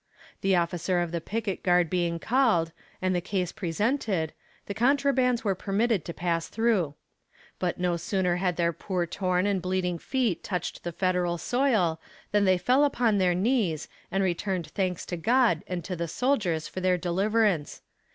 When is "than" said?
12.31-12.45